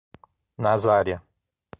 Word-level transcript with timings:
Nazária 0.57 1.21